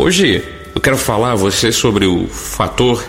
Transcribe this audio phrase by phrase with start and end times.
[0.00, 0.44] Hoje
[0.76, 3.04] eu quero falar a você sobre o fator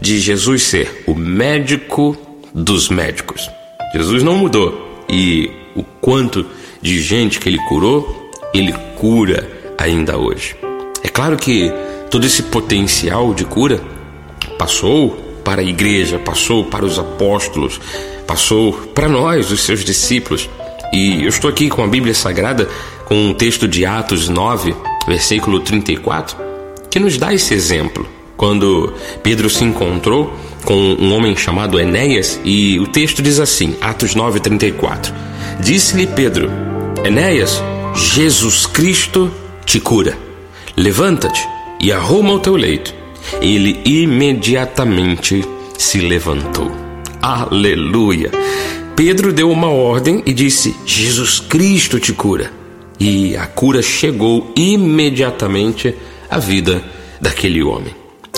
[0.00, 2.16] de Jesus ser o médico
[2.54, 3.50] dos médicos.
[3.92, 6.46] Jesus não mudou e o quanto
[6.80, 10.56] de gente que ele curou, ele cura ainda hoje.
[11.02, 11.70] É claro que
[12.10, 13.82] todo esse potencial de cura
[14.58, 15.10] passou
[15.44, 17.78] para a igreja, passou para os apóstolos,
[18.26, 20.48] passou para nós, os seus discípulos.
[20.90, 22.66] E eu estou aqui com a Bíblia Sagrada,
[23.04, 24.74] com um texto de Atos 9,
[25.06, 26.36] versículo 34,
[26.90, 28.06] que nos dá esse exemplo.
[28.36, 30.32] Quando Pedro se encontrou
[30.64, 35.14] com um homem chamado Enéas, e o texto diz assim, Atos 9, 34.
[35.60, 36.50] Disse-lhe Pedro:
[37.04, 37.62] Enéas,
[37.94, 39.30] Jesus Cristo
[39.64, 40.18] te cura.
[40.76, 41.46] Levanta-te
[41.80, 42.94] e arruma o teu leito.
[43.40, 45.44] Ele imediatamente
[45.78, 46.70] se levantou.
[47.22, 48.30] Aleluia!
[48.96, 52.63] Pedro deu uma ordem e disse: Jesus Cristo te cura.
[52.98, 55.94] E a cura chegou imediatamente
[56.30, 56.82] à vida
[57.20, 57.94] daquele homem.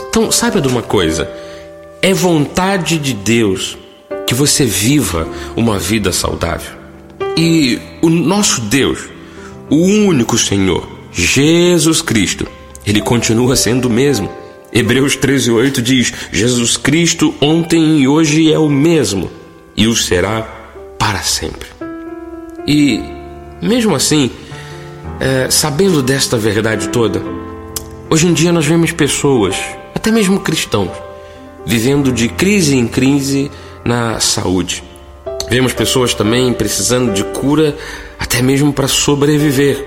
[0.09, 1.31] Então, saiba de uma coisa:
[2.03, 3.77] é vontade de Deus
[4.27, 6.73] que você viva uma vida saudável.
[7.37, 9.01] E o nosso Deus,
[9.69, 12.47] o único Senhor, Jesus Cristo,
[12.87, 14.31] ele continua sendo o mesmo.
[14.73, 19.31] Hebreus 13:8 diz: Jesus Cristo ontem e hoje é o mesmo
[19.77, 20.43] e o será
[20.99, 21.69] para sempre.
[22.67, 23.01] E
[23.61, 24.31] mesmo assim,
[25.21, 27.23] é, sabendo desta verdade toda,
[28.11, 29.57] hoje em dia nós vemos pessoas,
[29.95, 30.91] até mesmo cristãos,
[31.65, 33.51] vivendo de crise em crise
[33.85, 34.83] na saúde.
[35.49, 37.77] Vemos pessoas também precisando de cura
[38.19, 39.87] até mesmo para sobreviver.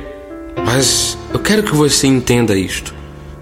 [0.66, 2.94] Mas eu quero que você entenda isto.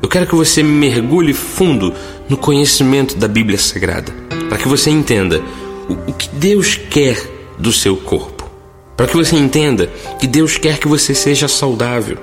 [0.01, 1.93] Eu quero que você mergulhe fundo
[2.29, 4.13] no conhecimento da Bíblia Sagrada,
[4.49, 5.41] para que você entenda
[5.89, 7.17] o, o que Deus quer
[7.57, 8.36] do seu corpo,
[8.97, 9.87] para que você entenda
[10.19, 12.17] que Deus quer que você seja saudável,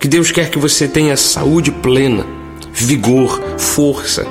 [0.00, 2.26] que Deus quer que você tenha saúde plena,
[2.72, 4.26] vigor, força.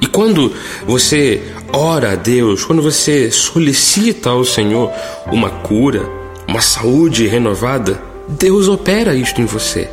[0.00, 0.52] E quando
[0.86, 4.92] você ora a Deus, quando você solicita ao Senhor
[5.26, 6.08] uma cura,
[6.46, 9.88] uma saúde renovada, Deus opera isto em você.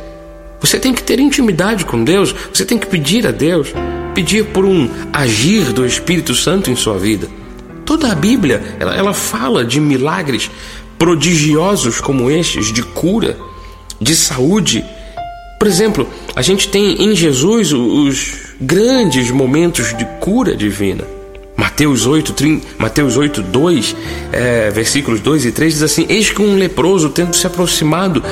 [0.60, 3.74] Você tem que ter intimidade com Deus, você tem que pedir a Deus,
[4.14, 7.28] pedir por um agir do Espírito Santo em sua vida.
[7.84, 10.50] Toda a Bíblia, ela, ela fala de milagres
[10.98, 13.36] prodigiosos como estes, de cura,
[14.00, 14.84] de saúde.
[15.58, 21.04] Por exemplo, a gente tem em Jesus os grandes momentos de cura divina.
[21.56, 23.96] Mateus 8, 30, Mateus 8 2,
[24.32, 28.22] é, versículos 2 e 3 diz assim: Eis que um leproso, tendo se aproximado,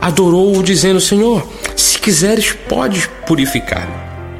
[0.00, 3.94] adorou-o, dizendo: Senhor, se quiseres, podes purificar-me.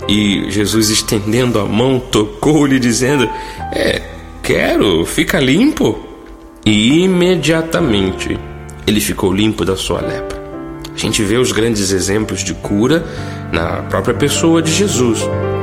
[0.08, 3.28] E Jesus, estendendo a mão, tocou-lhe, dizendo:
[3.72, 4.02] É,
[4.42, 6.09] quero, fica limpo.
[6.70, 8.38] E imediatamente
[8.86, 10.40] ele ficou limpo da sua lepra.
[10.94, 13.04] A gente vê os grandes exemplos de cura
[13.52, 15.18] na própria pessoa de Jesus,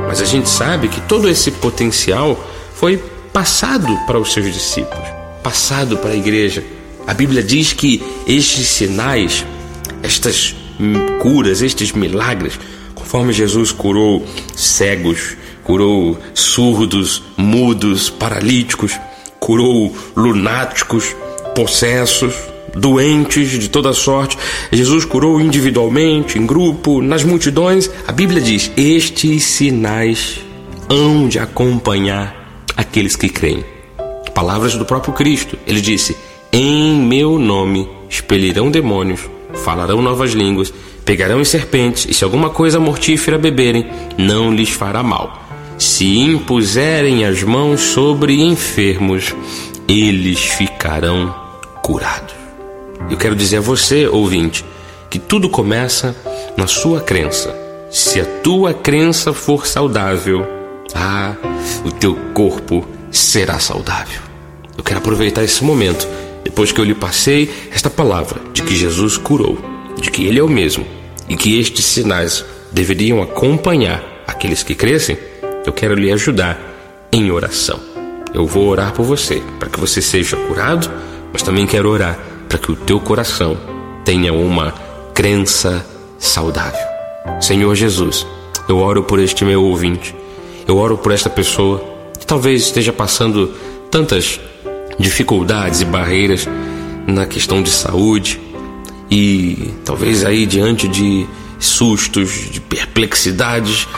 [0.06, 2.38] mas a gente sabe que todo esse potencial
[2.74, 3.02] foi
[3.32, 5.08] passado para os seus discípulos,
[5.42, 6.62] passado para a igreja.
[7.06, 9.46] A Bíblia diz que estes sinais,
[10.02, 10.54] estas
[11.22, 12.60] curas, estes milagres,
[12.94, 18.92] conforme Jesus curou cegos, curou surdos, mudos, paralíticos,
[19.48, 21.16] curou lunáticos,
[21.54, 22.34] possessos,
[22.74, 24.36] doentes de toda sorte.
[24.70, 27.90] Jesus curou individualmente, em grupo, nas multidões.
[28.06, 30.40] A Bíblia diz: estes sinais
[30.90, 33.64] hão de acompanhar aqueles que creem.
[34.34, 35.58] Palavras do próprio Cristo.
[35.66, 36.14] Ele disse:
[36.52, 39.22] Em meu nome expelirão demônios,
[39.64, 40.74] falarão novas línguas,
[41.06, 43.86] pegarão em serpentes, e se alguma coisa mortífera beberem,
[44.18, 45.47] não lhes fará mal.
[45.78, 49.34] Se impuserem as mãos sobre enfermos,
[49.86, 51.34] eles ficarão
[51.82, 52.34] curados.
[53.08, 54.64] Eu quero dizer a você, ouvinte,
[55.08, 56.16] que tudo começa
[56.56, 57.54] na sua crença.
[57.90, 60.44] Se a tua crença for saudável,
[60.94, 61.36] ah,
[61.84, 64.20] o teu corpo será saudável.
[64.76, 66.08] Eu quero aproveitar esse momento,
[66.42, 69.56] depois que eu lhe passei esta palavra de que Jesus curou,
[69.96, 70.84] de que Ele é o mesmo
[71.28, 75.16] e que estes sinais deveriam acompanhar aqueles que crescem,
[75.68, 76.58] eu quero lhe ajudar
[77.12, 77.78] em oração.
[78.34, 80.90] Eu vou orar por você, para que você seja curado,
[81.32, 82.18] mas também quero orar
[82.48, 83.56] para que o teu coração
[84.04, 84.72] tenha uma
[85.14, 85.84] crença
[86.18, 86.86] saudável.
[87.40, 88.26] Senhor Jesus,
[88.68, 90.14] eu oro por este meu ouvinte
[90.68, 91.82] eu oro por esta pessoa
[92.20, 93.54] que talvez esteja passando
[93.90, 94.38] tantas
[94.98, 96.46] dificuldades e barreiras
[97.06, 98.38] na questão de saúde
[99.10, 101.26] e talvez aí diante de
[101.58, 103.88] sustos, de perplexidades,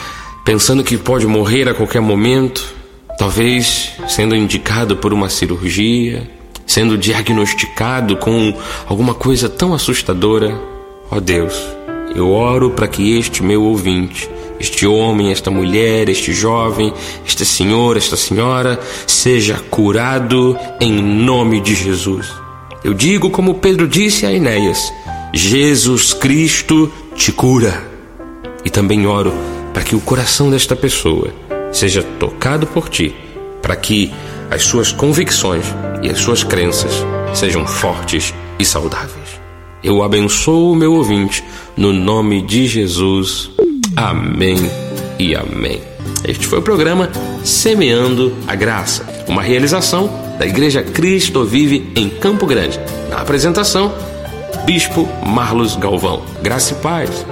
[0.44, 2.74] pensando que pode morrer a qualquer momento,
[3.18, 6.28] talvez sendo indicado por uma cirurgia,
[6.66, 8.54] sendo diagnosticado com
[8.86, 10.54] alguma coisa tão assustadora.
[11.10, 11.54] Ó oh Deus,
[12.14, 14.28] Eu oro para que este meu ouvinte,
[14.58, 16.92] este homem, esta mulher, este jovem,
[17.24, 22.32] este senhor, esta senhora, seja curado em nome de Jesus.
[22.82, 24.92] Eu digo como Pedro disse a Enéas:
[25.32, 27.88] Jesus Cristo te cura.
[28.64, 29.32] E também oro
[29.72, 31.32] para que o coração desta pessoa
[31.72, 33.14] seja tocado por ti,
[33.62, 34.12] para que
[34.50, 35.64] as suas convicções
[36.02, 36.92] e as suas crenças
[37.34, 39.40] sejam fortes e saudáveis.
[39.82, 41.42] Eu abençoo o meu ouvinte
[41.76, 43.50] no nome de Jesus.
[43.96, 44.58] Amém
[45.18, 45.80] e amém.
[46.26, 47.10] Este foi o programa
[47.44, 52.78] Semeando a Graça, uma realização da Igreja Cristo Vive em Campo Grande.
[53.08, 53.92] Na apresentação,
[54.64, 56.22] Bispo Marlos Galvão.
[56.42, 57.26] Graça e paz.